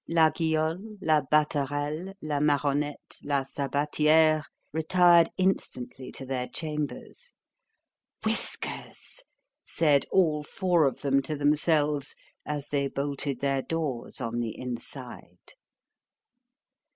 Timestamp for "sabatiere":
3.43-4.43